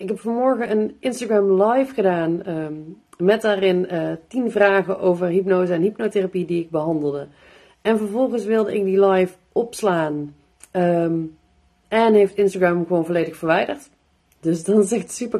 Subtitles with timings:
[0.00, 2.74] ik heb vanmorgen een Instagram live gedaan ehm,
[3.18, 7.28] met daarin uh, 10 vragen over hypnose en hypnotherapie die ik behandelde.
[7.82, 10.34] En vervolgens wilde ik die live opslaan.
[10.70, 11.18] Ehm,
[11.88, 13.90] en heeft Instagram gewoon volledig verwijderd.
[14.40, 15.38] Dus dan zegt het super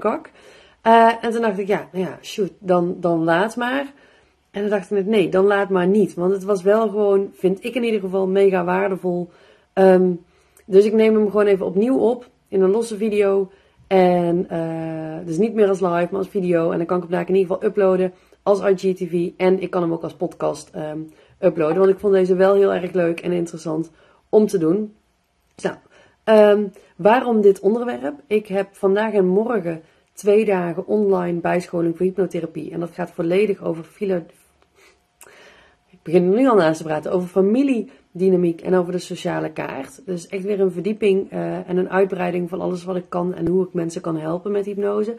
[1.22, 3.92] en toen dacht ik, ja, nou ja, shoot, dan, dan laat maar.
[4.50, 6.14] En dan dacht ik nee, dan laat maar niet.
[6.14, 9.30] Want het was wel gewoon, vind ik in ieder geval, mega waardevol.
[9.74, 10.24] Um,
[10.64, 13.50] dus ik neem hem gewoon even opnieuw op in een losse video.
[13.90, 16.70] En uh, dus niet meer als live, maar als video.
[16.70, 19.30] En dan kan ik hem daar in ieder geval uploaden als IGTV.
[19.36, 21.78] En ik kan hem ook als podcast um, uploaden.
[21.78, 23.90] Want ik vond deze wel heel erg leuk en interessant
[24.28, 24.94] om te doen.
[25.62, 28.14] Nou, waarom dit onderwerp?
[28.26, 29.82] Ik heb vandaag en morgen
[30.12, 32.72] twee dagen online bijscholing voor hypnotherapie.
[32.72, 34.22] En dat gaat volledig over filo...
[35.90, 37.12] Ik begin er nu al naast te praten.
[37.12, 37.28] Over
[38.12, 40.06] familiedynamiek en over de sociale kaart.
[40.06, 43.46] Dus echt weer een verdieping uh, en een uitbreiding van alles wat ik kan en
[43.46, 45.16] hoe ik mensen kan helpen met hypnose.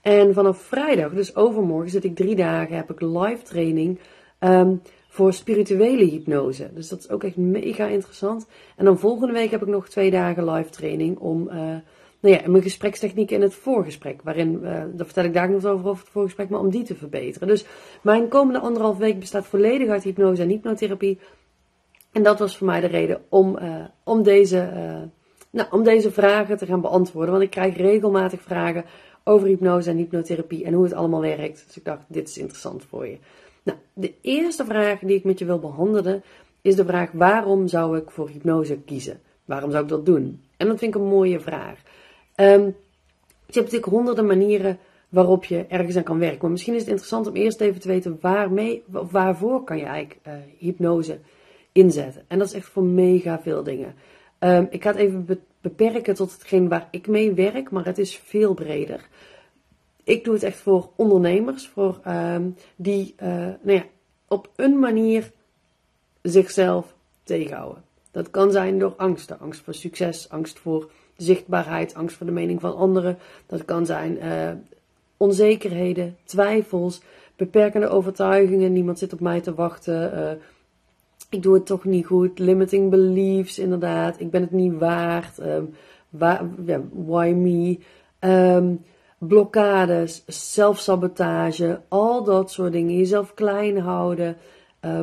[0.00, 3.98] En vanaf vrijdag, dus overmorgen, zit ik drie dagen, heb ik live training
[4.40, 6.70] um, voor spirituele hypnose.
[6.74, 8.46] Dus dat is ook echt mega interessant.
[8.76, 11.48] En dan volgende week heb ik nog twee dagen live training om...
[11.48, 11.76] Uh,
[12.20, 14.20] nou ja, mijn gesprekstechniek in het voorgesprek.
[14.22, 16.94] Waarin, uh, daar vertel ik daar nog over over het voorgesprek, maar om die te
[16.94, 17.48] verbeteren.
[17.48, 17.66] Dus
[18.02, 21.18] mijn komende anderhalf week bestaat volledig uit hypnose en hypnotherapie.
[22.14, 25.02] En dat was voor mij de reden om, uh, om, deze, uh,
[25.50, 27.30] nou, om deze vragen te gaan beantwoorden.
[27.30, 28.84] Want ik krijg regelmatig vragen
[29.24, 31.64] over hypnose en hypnotherapie en hoe het allemaal werkt.
[31.66, 33.18] Dus ik dacht, dit is interessant voor je.
[33.62, 36.22] Nou, de eerste vraag die ik met je wil behandelen
[36.62, 39.20] is de vraag: waarom zou ik voor hypnose kiezen?
[39.44, 40.42] Waarom zou ik dat doen?
[40.56, 41.82] En dat vind ik een mooie vraag.
[42.36, 42.64] Um,
[43.46, 46.38] je hebt natuurlijk honderden manieren waarop je ergens aan kan werken.
[46.40, 50.20] Maar misschien is het interessant om eerst even te weten waarmee, waarvoor kan je eigenlijk
[50.26, 51.18] uh, hypnose
[51.74, 52.22] inzetten.
[52.28, 53.94] En dat is echt voor mega veel dingen.
[54.38, 57.98] Um, ik ga het even be beperken tot hetgeen waar ik mee werk, maar het
[57.98, 59.08] is veel breder.
[60.02, 63.84] Ik doe het echt voor ondernemers, voor um, die uh, nou ja,
[64.28, 65.30] op een manier
[66.22, 67.82] zichzelf tegenhouden.
[68.10, 72.60] Dat kan zijn door angsten, angst voor succes, angst voor zichtbaarheid, angst voor de mening
[72.60, 73.18] van anderen.
[73.46, 74.50] Dat kan zijn uh,
[75.16, 77.00] onzekerheden, twijfels,
[77.36, 78.72] beperkende overtuigingen.
[78.72, 80.18] Niemand zit op mij te wachten.
[80.18, 80.30] Uh,
[81.34, 82.38] ik doe het toch niet goed.
[82.38, 84.20] Limiting beliefs, inderdaad.
[84.20, 85.40] Ik ben het niet waard.
[86.08, 87.78] Wa ja, why me?
[88.20, 88.80] Um,
[89.18, 92.96] blokkades, zelfsabotage, al dat soort dingen.
[92.96, 94.36] Jezelf klein houden.
[94.84, 95.02] Uh,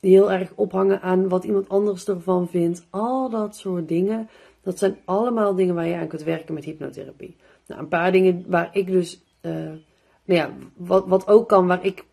[0.00, 2.86] heel erg ophangen aan wat iemand anders ervan vindt.
[2.90, 4.28] Al dat soort dingen.
[4.62, 7.36] Dat zijn allemaal dingen waar je aan kunt werken met hypnotherapie.
[7.66, 9.78] Nou, een paar dingen waar ik dus, uh, nou
[10.24, 12.04] ja, wat, wat ook kan, waar ik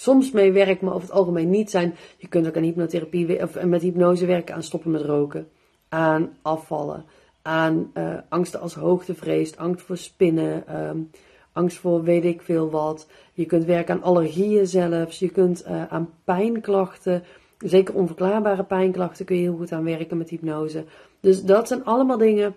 [0.00, 1.94] soms mee werk, maar over het algemeen niet zijn.
[2.16, 5.48] Je kunt ook aan hypnotherapie of met hypnose werken aan stoppen met roken,
[5.88, 7.04] aan afvallen,
[7.42, 11.10] aan uh, angsten als hoogtevrees, angst voor spinnen, um,
[11.52, 13.08] angst voor weet ik veel wat.
[13.32, 17.22] Je kunt werken aan allergieën zelfs, je kunt uh, aan pijnklachten,
[17.58, 20.84] zeker onverklaarbare pijnklachten kun je heel goed aan werken met hypnose.
[21.20, 22.54] Dus dat zijn allemaal dingen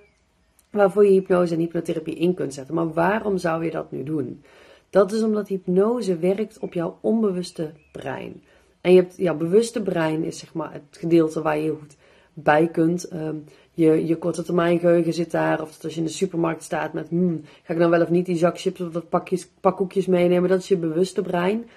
[0.70, 2.76] waarvoor je hypnose en hypnotherapie in kunt zetten.
[2.76, 4.44] Maar waarom zou je dat nu doen?
[4.94, 8.44] Dat is omdat hypnose werkt op jouw onbewuste brein.
[8.82, 11.96] En je hebt jouw bewuste brein is zeg maar het gedeelte waar je goed
[12.34, 13.14] bij kunt.
[13.14, 15.62] Um, je, je korte termijn geheugen zit daar.
[15.62, 18.10] Of dat als je in de supermarkt staat met, hmm, ga ik nou wel of
[18.10, 20.50] niet die zak chips of dat pakjes, pakkoekjes meenemen.
[20.50, 21.70] Dat is je bewuste brein.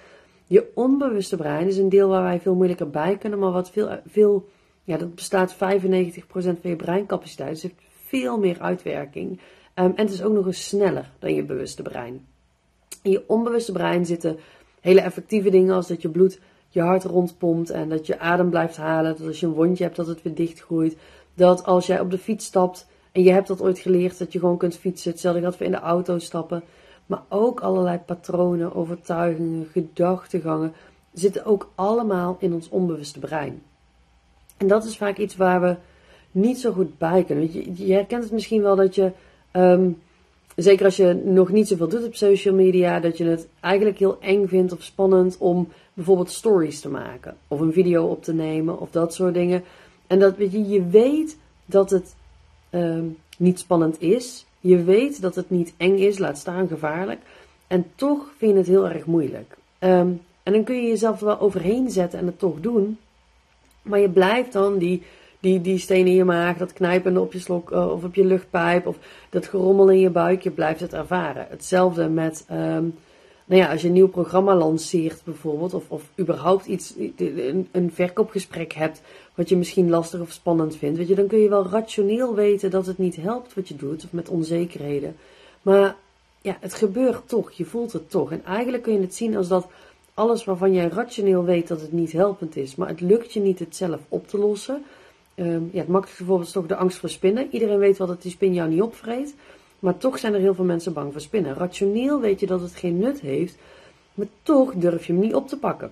[0.45, 3.89] Je onbewuste brein is een deel waar wij veel moeilijker bij kunnen, maar wat veel,
[4.05, 4.49] veel
[4.83, 5.57] ja, dat bestaat 95%
[6.27, 7.49] van je breincapaciteit.
[7.49, 9.29] Dus het heeft veel meer uitwerking.
[9.29, 9.39] Um,
[9.75, 12.35] en het is ook nog eens sneller dan je bewuste brein.
[13.01, 14.37] In je onbewuste brein zitten
[14.81, 18.77] hele effectieve dingen als dat je bloed je hart rondpompt en dat je adem blijft
[18.77, 19.17] halen.
[19.17, 20.97] Dat als je een wondje hebt, dat het weer dichtgroeit.
[21.33, 24.39] Dat als jij op de fiets stapt en je hebt dat ooit geleerd, dat je
[24.39, 25.11] gewoon kunt fietsen.
[25.11, 26.63] Hetzelfde geldt voor in de auto stappen.
[27.05, 30.73] Maar ook allerlei patronen, overtuigingen, gedachtegangen
[31.13, 33.61] zitten ook allemaal in ons onbewuste brein.
[34.57, 35.75] En dat is vaak iets waar we
[36.31, 37.53] niet zo goed bij kunnen.
[37.53, 39.11] Je, je herkent het misschien wel dat je,
[39.53, 40.01] um,
[40.63, 44.17] zeker als je nog niet zoveel doet op social media, dat je het eigenlijk heel
[44.19, 47.37] eng vindt of spannend om bijvoorbeeld stories te maken.
[47.47, 49.63] Of een video op te nemen of dat soort dingen.
[50.07, 52.15] En dat weet je, je weet dat het
[52.71, 54.45] um, niet spannend is.
[54.59, 57.19] Je weet dat het niet eng is, laat staan gevaarlijk.
[57.67, 59.57] En toch vind je het heel erg moeilijk.
[59.79, 62.97] Um, en dan kun je jezelf er wel overheen zetten en het toch doen.
[63.81, 65.03] Maar je blijft dan die,
[65.39, 68.25] die, die steen in je maag, dat knijpen op je slok uh, of op je
[68.25, 68.97] luchtpijp of
[69.29, 71.47] dat gerommel in je buik, je blijft het ervaren.
[71.49, 72.95] Hetzelfde met, um,
[73.45, 77.91] nou ja, als je een nieuw programma lanceert bijvoorbeeld, of, of überhaupt iets, een, een
[77.93, 79.01] verkoopgesprek hebt,
[79.35, 82.69] wat je misschien lastig of spannend vindt, weet je, dan kun je wel rationeel weten
[82.69, 85.15] dat het niet helpt wat je doet, of met onzekerheden.
[85.61, 85.95] Maar
[86.41, 87.51] ja, het gebeurt toch.
[87.51, 88.31] Je voelt het toch.
[88.31, 89.67] En eigenlijk kun je het zien als dat
[90.13, 93.59] alles waarvan jij rationeel weet dat het niet helpend is, maar het lukt je niet
[93.59, 94.83] het zelf op te lossen.
[95.39, 97.47] Um, ja, het makkelijkste voorbeeld is toch de angst voor spinnen.
[97.51, 99.35] Iedereen weet wel dat die spin jou niet opvreet.
[99.79, 101.53] Maar toch zijn er heel veel mensen bang voor spinnen.
[101.53, 103.57] Rationeel weet je dat het geen nut heeft,
[104.13, 105.91] maar toch durf je hem niet op te pakken.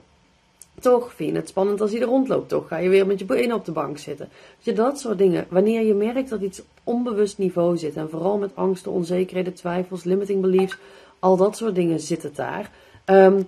[0.79, 2.49] Toch vind je het spannend als hij er rondloopt.
[2.49, 4.29] Toch ga je weer met je benen op de bank zitten.
[4.59, 5.45] Je, dat soort dingen.
[5.49, 7.95] Wanneer je merkt dat iets op onbewust niveau zit.
[7.95, 10.77] En vooral met angsten, onzekerheden, twijfels, limiting beliefs.
[11.19, 12.71] Al dat soort dingen zitten daar.
[13.05, 13.47] Um,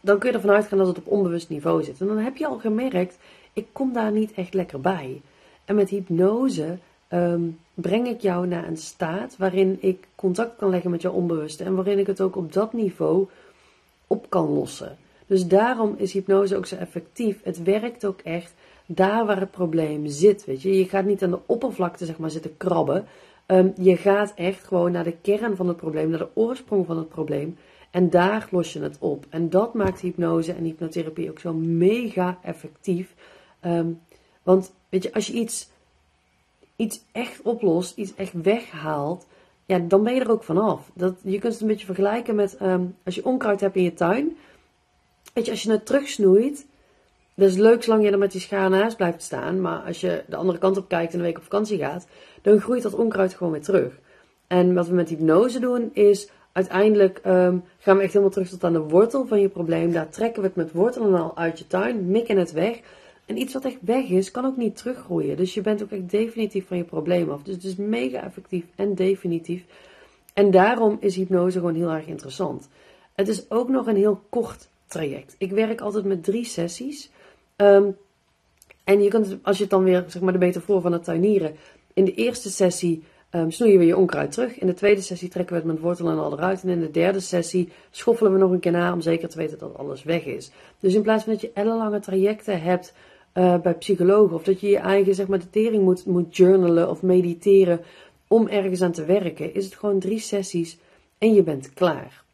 [0.00, 2.00] dan kun je ervan uitgaan dat het op onbewust niveau zit.
[2.00, 3.18] En dan heb je al gemerkt,
[3.58, 5.20] ik kom daar niet echt lekker bij.
[5.64, 6.78] En met hypnose
[7.08, 7.42] Ehm,
[7.74, 11.74] breng ik jou naar een staat waarin ik contact kan leggen met jouw onbewuste en
[11.74, 13.28] waarin ik het ook op dat niveau
[14.06, 14.96] op kan lossen.
[15.26, 17.40] Dus daarom is hypnose ook zo effectief.
[17.42, 18.54] Het werkt ook echt
[18.86, 20.44] daar waar het probleem zit.
[20.44, 23.06] Weet je, je gaat niet aan de oppervlakte zeg maar zitten krabben.
[23.46, 26.96] Ehm, je gaat echt gewoon naar de kern van het probleem, naar de oorsprong van
[26.96, 27.56] het probleem.
[27.90, 29.26] En daar los je het op.
[29.28, 33.14] En dat maakt hypnose en hypnotherapie ook zo mega effectief.
[33.60, 33.88] Ehm,
[34.42, 35.68] want weet je, als je iets
[36.78, 39.26] iets echt oplost, iets echt weghaalt,
[39.66, 40.90] ja, dan ben je er ook vanaf.
[40.94, 43.94] Dat, je kunt het een beetje vergelijken met ehm, als je onkruid hebt in je
[43.94, 44.36] tuin.
[45.34, 46.66] Weet je, als je het terugsnoeit,
[47.34, 49.60] dat is leuk zolang je er met die schaar naast blijft staan.
[49.60, 52.06] Maar als je de andere kant op kijkt en een week op vakantie gaat,
[52.42, 53.98] dan groeit dat onkruid gewoon weer terug.
[54.46, 58.64] En wat we met hypnose doen, is uiteindelijk um, gaan we echt helemaal terug tot
[58.64, 59.92] aan de wortel van je probleem.
[59.92, 62.80] Daar trekken we het met wortel en al uit je tuin, mikken het weg.
[63.28, 65.36] En iets wat echt weg is, kan ook niet teruggroeien.
[65.36, 67.42] Dus je bent ook echt definitief van je probleem af.
[67.42, 69.64] Dus het is mega effectief en definitief.
[70.34, 72.68] En daarom is hypnose gewoon heel erg interessant.
[73.14, 75.34] Het is ook nog een heel kort traject.
[75.38, 77.10] Ik werk altijd met drie sessies.
[77.56, 77.96] Um,
[78.84, 81.04] en je kunt, als je het dan weer, zeg maar, de beter voor van het
[81.04, 81.56] tuinieren.
[81.92, 84.58] In de eerste sessie um, snoeien we je onkruid terug.
[84.58, 86.62] In de tweede sessie trekken we het met wortel en al eruit.
[86.62, 89.58] En in de derde sessie schoffelen we nog een keer na om zeker te weten
[89.58, 90.50] dat alles weg is.
[90.80, 92.94] Dus in plaats van dat je ellenlange trajecten hebt
[93.34, 94.36] uh, bij psychologen.
[94.36, 97.80] Of dat je je eigen zeg maar, tering moet, moet journalen of mediteren
[98.28, 99.54] om ergens aan te werken.
[99.54, 100.78] Is het gewoon drie sessies
[101.18, 102.24] en je bent klaar.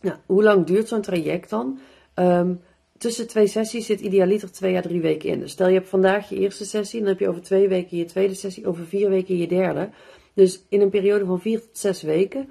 [0.00, 1.78] Nou, hoe lang duurt zo'n traject dan?
[2.14, 2.60] Um,
[2.98, 5.38] tussen twee sessies zit idealiter twee à drie weken in.
[5.38, 8.04] Dus stel je hebt vandaag je eerste sessie, dan heb je over twee weken je
[8.04, 9.88] tweede sessie, over vier weken je derde.
[10.34, 12.48] Dus in een periode van vier tot zes weken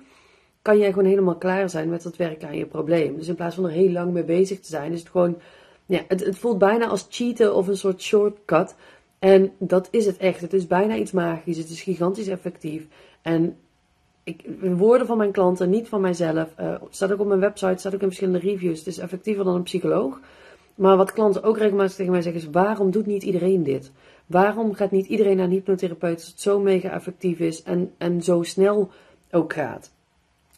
[0.61, 3.17] kan jij gewoon helemaal klaar zijn met het werken aan je probleem.
[3.17, 5.37] Dus in plaats van er heel lang mee bezig te zijn, is het gewoon
[5.85, 8.75] ja, het, het voelt bijna als cheaten of een soort shortcut.
[9.19, 10.41] En dat is het echt.
[10.41, 11.57] Het is bijna iets magisch.
[11.57, 12.88] Het is gigantisch effectief.
[13.21, 13.57] En
[14.24, 16.53] ik, woorden van mijn klanten, niet van mijzelf.
[16.59, 18.77] Uh, staat ook op mijn website, staat ook in verschillende reviews.
[18.77, 20.19] Het is effectiever dan een psycholoog.
[20.75, 23.91] Maar wat klanten ook regelmatig tegen mij zeggen is: waarom doet niet iedereen dit?
[24.25, 28.21] Waarom gaat niet iedereen naar een hypnotherapeut als het zo mega effectief is en, en
[28.21, 28.89] zo snel
[29.31, 29.91] ook gaat?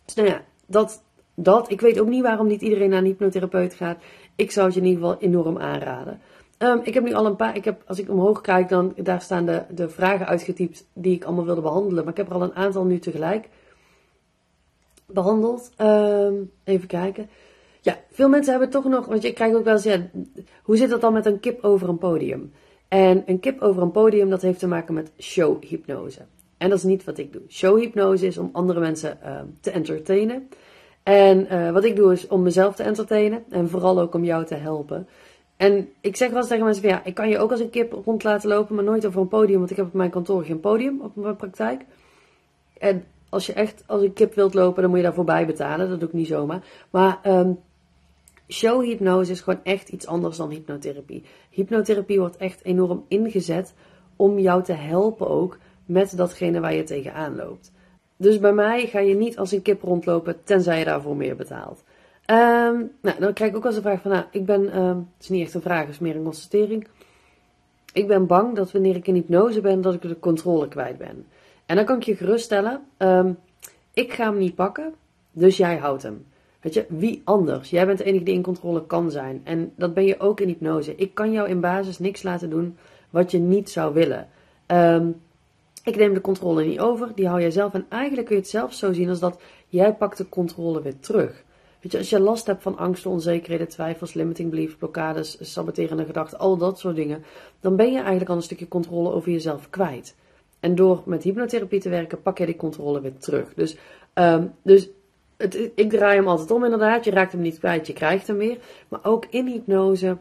[0.06, 1.04] Dus nou ja, dat,
[1.36, 1.72] dat.
[1.72, 3.98] Ik weet ook niet waarom niet iedereen naar een hypnotherapeut gaat.
[4.36, 6.20] Ik zou het je in ieder geval enorm aanraden.
[6.60, 9.22] Um, ik heb nu al een paar, ik heb, als ik omhoog kijk, dan daar
[9.22, 12.04] staan de, de vragen uitgetypt die ik allemaal wilde behandelen.
[12.04, 13.50] Maar ik heb er al een aantal nu tegelijk
[15.06, 15.72] behandeld.
[15.82, 17.30] Um, even kijken.
[17.82, 20.00] Ja, veel mensen hebben toch nog, want je krijgt ook wel eens,
[20.64, 22.52] hoe zit dat dan met een kip over een podium?
[22.88, 26.22] En een kip over een podium, dat heeft te maken met showhypnose.
[26.58, 27.42] En dat is niet wat ik doe.
[27.48, 30.50] Showhypnose is om andere mensen uh, te entertainen.
[31.06, 34.46] En uh, wat ik doe is om mezelf te entertainen en vooral ook om jou
[34.46, 35.08] te helpen.
[35.58, 37.70] En ik zeg wel eens tegen mensen van ja, ik kan je ook als een
[37.70, 40.44] kip rond laten lopen, maar nooit over een podium, want ik heb op mijn kantoor
[40.44, 41.86] geen podium op mijn praktijk.
[42.78, 45.90] En als je echt als een kip wilt lopen, dan moet je daar voorbij betalen.
[45.90, 46.64] Dat doe ik niet zomaar.
[46.90, 47.60] Maar um,
[48.48, 51.24] showhypnose is gewoon echt iets anders dan hypnotherapie.
[51.50, 53.74] Hypnotherapie wordt echt enorm ingezet
[54.16, 57.72] om jou te helpen ook met datgene waar je tegenaan loopt.
[58.18, 61.84] Dus bij mij ga je niet als een kip rondlopen, tenzij je daarvoor meer betaalt.
[62.32, 64.98] Um, nou, dan krijg ik ook wel eens de vraag van, nou, ik ben, um,
[64.98, 66.88] het is niet echt een vraag, het is meer een constatering.
[67.94, 71.26] Ik ben bang dat wanneer ik in hypnose ben, dat ik de controle kwijt ben.
[71.66, 73.38] En dan kan ik je geruststellen, um,
[73.94, 74.94] ik ga hem niet pakken,
[75.32, 76.26] dus jij houdt hem.
[76.62, 77.70] Weet je, wie anders?
[77.70, 79.42] Jij bent de enige die in controle kan zijn.
[79.44, 80.96] En dat ben je ook in hypnose.
[80.96, 82.78] Ik kan jou in basis niks laten doen
[83.10, 84.28] wat je niet zou willen.
[85.86, 87.74] Ik neem de controle niet over, die hou jij zelf.
[87.74, 91.00] En eigenlijk kun je het zelf zo zien als dat jij pakt de controle weer
[91.00, 91.44] terug.
[91.82, 96.40] Weet je, als je last hebt van angsten, onzekerheden, twijfels, limiting beliefs, blokkades, saboterende gedachten,
[96.40, 97.24] al dat soort dingen,
[97.60, 100.16] dan ben je eigenlijk al een stukje controle over jezelf kwijt.
[100.60, 103.54] En door met hypnotherapie te werken, pak je die controle weer terug.
[103.54, 103.78] Dus,
[104.14, 104.90] um, dus
[105.38, 107.06] het, ik draai hem altijd om inderdaad.
[107.06, 108.58] Je raakt hem niet kwijt, je krijgt hem weer.
[108.88, 110.18] Maar ook in hypnose,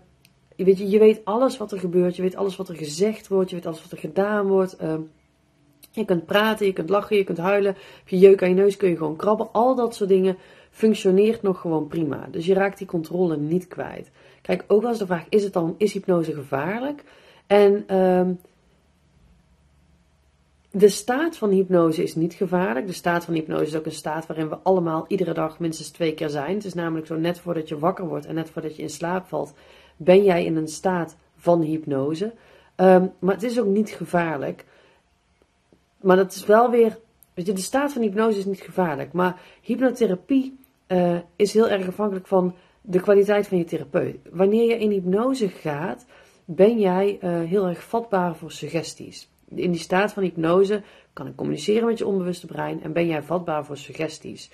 [0.56, 3.50] je weet, je weet alles wat er gebeurt, je weet alles wat er gezegd wordt,
[3.50, 4.82] je weet alles wat er gedaan wordt.
[4.82, 5.10] Um,
[5.94, 7.74] Je kunt praten, je kunt lachen, je kunt huilen.
[7.74, 9.52] Heb je jeuk aan je neus, kun je gewoon krabben.
[9.52, 10.36] Al dat soort dingen
[10.70, 12.28] functioneert nog gewoon prima.
[12.30, 14.10] Dus je raakt die controle niet kwijt.
[14.42, 17.04] Kijk, ook als de vraag, is het dan, is hypnose gevaarlijk?
[17.46, 18.38] En um,
[20.70, 22.86] de staat van hypnose is niet gevaarlijk.
[22.86, 26.14] De staat van hypnose is ook een staat waarin we allemaal iedere dag minstens twee
[26.14, 26.54] keer zijn.
[26.54, 29.26] Het is namelijk zo net voordat je wakker wordt en net voordat je in slaap
[29.26, 29.54] valt,
[29.96, 32.32] ben jij in een staat van hypnose.
[32.76, 34.64] Um, maar het is ook niet gevaarlijk.
[36.04, 36.98] Maar dat is wel weer.
[37.34, 39.12] Weet je, de staat van hypnose is niet gevaarlijk.
[39.12, 40.58] Maar hypnotherapie
[40.88, 44.16] uh, is heel erg afhankelijk van de kwaliteit van je therapeut.
[44.30, 46.06] Wanneer je in hypnose gaat,
[46.44, 49.28] ben jij uh, heel erg vatbaar voor suggesties.
[49.48, 50.82] In die staat van hypnose
[51.12, 54.50] kan ik communiceren met je onbewuste brein en ben jij vatbaar voor suggesties.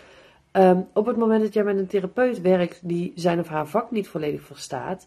[0.53, 3.91] Um, op het moment dat jij met een therapeut werkt die zijn of haar vak
[3.91, 5.07] niet volledig verstaat,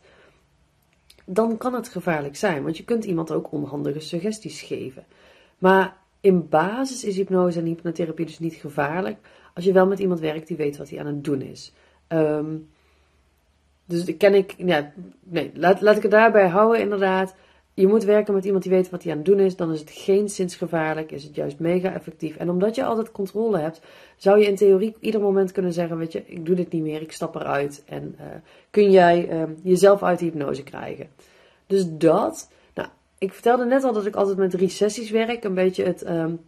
[1.25, 5.05] dan kan het gevaarlijk zijn, want je kunt iemand ook onhandige suggesties geven.
[5.57, 9.17] Maar in basis is hypnose en hypnotherapie dus niet gevaarlijk
[9.53, 11.73] als je wel met iemand werkt die weet wat hij aan het doen is.
[12.07, 12.69] Um,
[13.85, 14.91] dus ken ik, ja,
[15.23, 17.35] nee, laat, laat ik het daarbij houden inderdaad.
[17.73, 19.55] Je moet werken met iemand die weet wat hij aan het doen is.
[19.55, 22.35] Dan is het geen sinds gevaarlijk, is het juist mega effectief.
[22.35, 23.81] En omdat je altijd controle hebt,
[24.17, 27.01] zou je in theorie ieder moment kunnen zeggen: Weet je, ik doe dit niet meer,
[27.01, 27.83] ik stap eruit.
[27.85, 28.25] En uh,
[28.69, 31.07] kun jij uh, jezelf uit de hypnose krijgen.
[31.67, 32.51] Dus dat.
[33.23, 35.43] Ik vertelde net al dat ik altijd met drie sessies werk.
[35.43, 36.09] Een beetje het.
[36.09, 36.39] Um,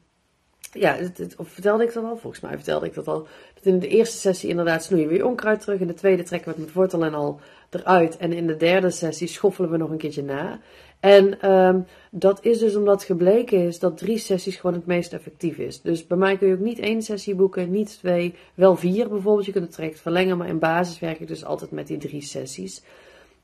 [0.72, 2.17] ja, het, of vertelde ik dat al?
[2.17, 3.27] Volgens mij vertelde ik dat al.
[3.53, 5.79] Dat in de eerste sessie inderdaad snoeien we je onkruid terug.
[5.79, 7.39] In de tweede trekken we het met wortel en al
[7.70, 8.17] eruit.
[8.17, 10.60] En in de derde sessie schoffelen we nog een keertje na.
[11.00, 15.58] En um, dat is dus omdat gebleken is dat drie sessies gewoon het meest effectief
[15.58, 15.82] is.
[15.82, 19.46] Dus bij mij kun je ook niet één sessie boeken, niet twee, wel vier bijvoorbeeld.
[19.46, 22.22] Je kunt het traject verlengen, maar in basis werk ik dus altijd met die drie
[22.22, 22.84] sessies.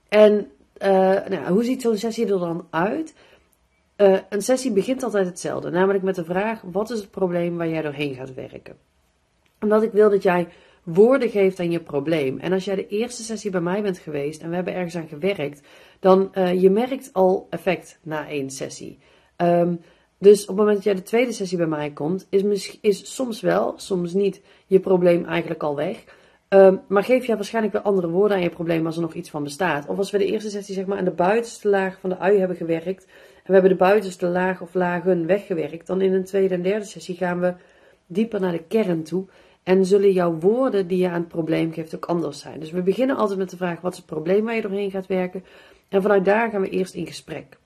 [0.09, 0.51] En
[0.83, 3.13] uh, nou, hoe ziet zo'n sessie er dan uit?
[3.97, 7.69] Uh, een sessie begint altijd hetzelfde, namelijk met de vraag: wat is het probleem waar
[7.69, 8.77] jij doorheen gaat werken?
[9.59, 10.47] Omdat ik wil dat jij
[10.83, 12.39] woorden geeft aan je probleem.
[12.39, 15.07] En als jij de eerste sessie bij mij bent geweest en we hebben ergens aan
[15.07, 15.61] gewerkt,
[15.99, 18.99] dan uh, je merkt al effect na één sessie.
[19.37, 19.81] Um,
[20.17, 23.41] dus op het moment dat jij de tweede sessie bij mij komt, is, is soms
[23.41, 26.03] wel, soms niet, je probleem eigenlijk al weg.
[26.53, 29.29] Um, maar geef je waarschijnlijk weer andere woorden aan je probleem als er nog iets
[29.29, 29.87] van bestaat.
[29.87, 32.39] Of als we de eerste sessie zeg maar aan de buitenste laag van de ui
[32.39, 33.05] hebben gewerkt.
[33.05, 35.87] En we hebben de buitenste laag of lagen weggewerkt.
[35.87, 37.53] Dan in een tweede en derde sessie gaan we
[38.05, 39.25] dieper naar de kern toe.
[39.63, 42.59] En zullen jouw woorden die je aan het probleem geeft ook anders zijn.
[42.59, 45.07] Dus we beginnen altijd met de vraag: wat is het probleem waar je doorheen gaat
[45.07, 45.43] werken?
[45.89, 47.57] En vanuit daar gaan we eerst in gesprek.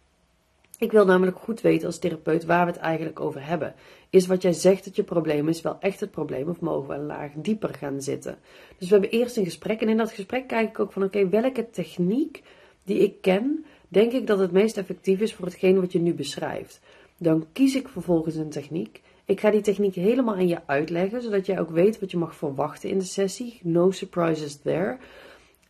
[0.79, 3.75] Ik wil namelijk goed weten als therapeut waar we het eigenlijk over hebben.
[4.09, 6.93] Is wat jij zegt dat je probleem is wel echt het probleem of mogen we
[6.93, 8.37] een laag dieper gaan zitten?
[8.77, 11.29] Dus we hebben eerst een gesprek en in dat gesprek kijk ik ook van oké,
[11.29, 12.43] welke techniek
[12.83, 16.13] die ik ken, denk ik dat het meest effectief is voor hetgeen wat je nu
[16.13, 16.79] beschrijft.
[17.17, 19.01] Dan kies ik vervolgens een techniek.
[19.25, 22.35] Ik ga die techniek helemaal aan je uitleggen, zodat jij ook weet wat je mag
[22.35, 23.59] verwachten in de sessie.
[23.63, 24.97] No surprises there.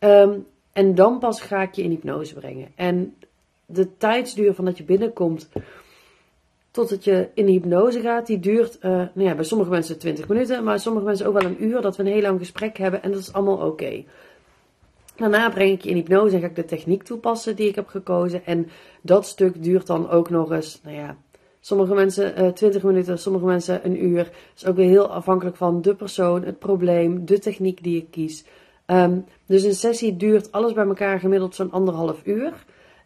[0.00, 2.68] Um, en dan pas ga ik je in hypnose brengen.
[2.74, 3.14] En
[3.66, 5.48] de tijdsduur van dat je binnenkomt
[6.70, 10.64] totdat je in hypnose gaat, die duurt uh, nou ja, bij sommige mensen 20 minuten,
[10.64, 13.10] maar sommige mensen ook wel een uur, dat we een heel lang gesprek hebben en
[13.10, 14.04] dat is allemaal oké.
[15.16, 17.86] Daarna breng ik je in hypnose en ga ik de techniek toepassen die ik heb
[17.86, 18.46] gekozen.
[18.46, 18.68] En
[19.00, 21.16] dat stuk duurt dan ook nog eens, nou ja,
[21.60, 24.24] sommige mensen uh, eh, 20 minuten, sommige mensen een uur.
[24.24, 28.10] Dat is ook weer heel afhankelijk van de persoon, het probleem, de techniek die ik
[28.10, 28.44] kies.
[28.86, 32.52] Um, dus een sessie duurt alles bij elkaar gemiddeld zo'n anderhalf uur.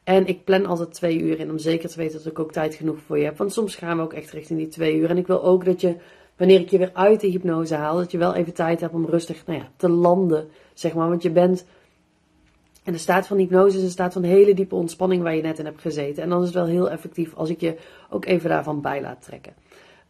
[0.04, 2.75] En ik plan altijd twee uur in om zeker te weten dat ik ook tijd
[2.75, 3.37] genoeg voor je heb.
[3.37, 5.11] Want soms gaan we ook echt richting die twee uur.
[5.11, 5.97] En ik wil ook dat je,
[6.37, 9.07] wanneer ik je weer uit de hypnose haal, dat je wel even tijd hebt om
[9.07, 11.09] rustig nou ja, te landen, zeg maar.
[11.09, 11.66] Want je bent
[12.85, 15.59] en de staat van hypnose is een staat van hele diepe ontspanning waar je net
[15.59, 16.23] in hebt gezeten.
[16.23, 17.76] En dan is het wel heel effectief als ik je
[18.11, 19.52] ook even daarvan bij laat trekken.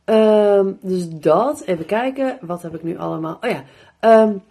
[0.05, 2.39] Um, dus dat, even kijken.
[2.41, 3.39] Wat heb ik nu allemaal?
[3.41, 3.65] Oh ja,
[4.25, 4.43] um,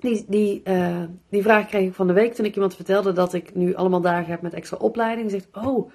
[0.00, 3.34] die, die, uh, die vraag kreeg ik van de week toen ik iemand vertelde dat
[3.34, 5.30] ik nu allemaal dagen heb met extra opleiding.
[5.30, 5.90] Zegt, oh,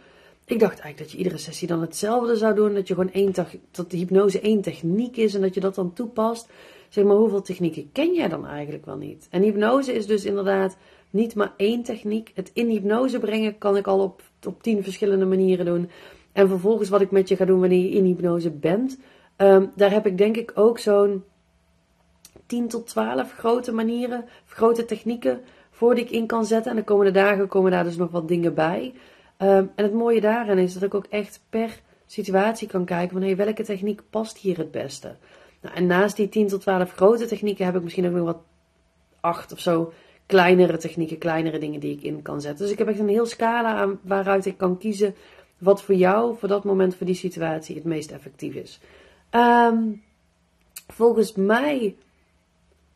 [0.45, 2.73] ik dacht eigenlijk dat je iedere sessie dan hetzelfde zou doen.
[2.73, 3.33] Dat je gewoon één
[3.71, 6.49] dat de hypnose één techniek is en dat je dat dan toepast.
[6.89, 9.27] Zeg maar, hoeveel technieken ken jij dan eigenlijk wel niet?
[9.31, 10.77] En hypnose is dus inderdaad
[11.09, 12.31] niet maar één techniek.
[12.33, 15.89] Het in hypnose brengen kan ik al op, op tien verschillende manieren doen.
[16.31, 18.99] En vervolgens wat ik met je ga doen wanneer je in hypnose bent.
[19.37, 21.23] Um, daar heb ik denk ik ook zo'n
[22.45, 26.71] 10 tot 12 grote manieren, grote technieken voor die ik in kan zetten.
[26.71, 28.93] En de komende dagen komen daar dus nog wat dingen bij.
[29.37, 33.21] Um, en het mooie daarin is dat ik ook echt per situatie kan kijken van
[33.21, 35.15] hey, welke techniek past hier het beste.
[35.61, 38.41] Nou, en naast die 10 tot 12 grote technieken heb ik misschien ook nog wat
[39.19, 39.93] 8 of zo
[40.25, 42.63] kleinere technieken, kleinere dingen die ik in kan zetten.
[42.63, 45.15] Dus ik heb echt een heel scala aan waaruit ik kan kiezen
[45.57, 48.79] wat voor jou, voor dat moment, voor die situatie het meest effectief is.
[49.29, 49.77] Ehm,
[50.87, 51.95] volgens mij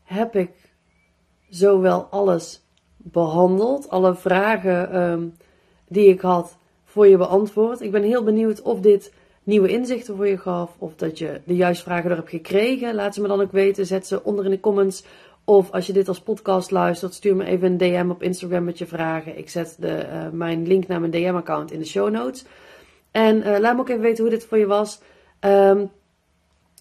[0.10, 0.52] heb ik
[1.50, 2.62] zowel alles
[2.98, 5.28] behandeld, alle vragen ehm,
[5.88, 7.82] die ik had voor je beantwoord.
[7.82, 9.14] Ik ben heel benieuwd of dit
[9.44, 12.96] nieuwe inzichten voor je gaf, of dat je de juiste vragen er hebt gekregen.
[12.96, 15.04] Laat ze me dan ook weten, zet ze onder in de comments.
[15.44, 18.78] Of als je dit als podcast luistert, stuur me even een DM op Instagram met
[18.78, 19.38] je vragen.
[19.38, 22.46] Ik zet de, eh, mijn link naar mijn DM-account in de show notes.
[23.12, 25.02] En uh, laat me ook even weten hoe dit voor je was.
[25.40, 25.92] Um,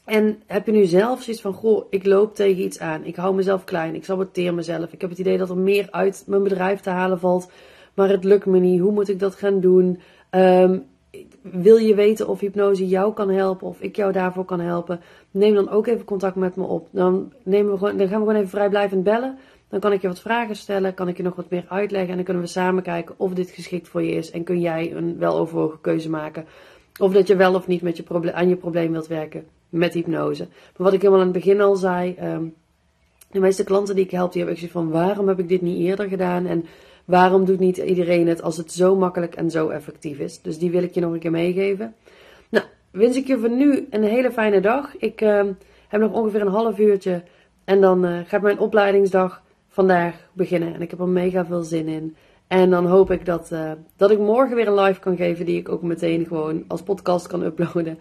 [0.09, 3.05] en heb je nu zelf zoiets van, goh, ik loop tegen iets aan.
[3.05, 3.95] Ik hou mezelf klein.
[3.95, 4.93] Ik saboteer mezelf.
[4.93, 7.51] Ik heb het idee dat er meer uit mijn bedrijf te halen valt.
[7.95, 8.81] Maar het lukt me niet.
[8.81, 10.01] Hoe moet ik dat gaan doen?
[10.31, 10.85] Um,
[11.43, 13.67] wil je weten of hypnose jou kan helpen?
[13.67, 15.01] Of ik jou daarvoor kan helpen?
[15.31, 16.89] Neem dan ook even contact met me op.
[16.91, 19.39] Dan, nemen we gewoon, dan gaan we gewoon even vrijblijvend bellen.
[19.69, 20.95] Dan kan ik je wat vragen stellen.
[20.95, 22.11] Kan ik je nog wat meer uitleggen.
[22.11, 24.31] En dan kunnen we samen kijken of dit geschikt voor je is.
[24.31, 26.47] En kun jij een weloverwogen keuze maken.
[27.01, 29.95] Of dat je wel of niet met je probleem, aan je probleem wilt werken met
[29.95, 30.47] hypnose.
[30.47, 32.55] Maar wat ik helemaal aan het begin al zei, um,
[33.31, 35.79] de meeste klanten die ik help, die hebben ik van waarom heb ik dit niet
[35.79, 36.65] eerder gedaan en
[37.05, 40.43] waarom doet niet iedereen het als het zo makkelijk en zo effectief is.
[40.43, 41.95] Dus die wil ik je nog een keer meegeven.
[42.49, 44.97] Nou, wens ik je voor nu een hele fijne dag.
[44.97, 45.45] Ik uh,
[45.89, 47.23] heb nog ongeveer een half uurtje
[47.65, 51.89] en dan uh, gaat mijn opleidingsdag vandaag beginnen en ik heb er mega veel zin
[51.89, 52.17] in.
[52.47, 55.59] En dan hoop ik dat, uh, dat ik morgen weer een live kan geven die
[55.59, 57.99] ik ook meteen gewoon als podcast kan uploaden.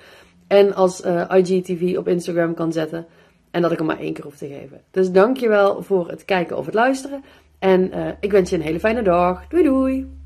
[0.48, 3.06] En als uh, IGTV op Instagram kan zetten.
[3.51, 4.82] En dat ik hem maar één keer hoef te geven.
[4.92, 7.24] Dus dankjewel voor het kijken of het luisteren.
[7.60, 9.48] En uh, ik wens je een hele fijne dag.
[9.48, 10.17] Doei doei!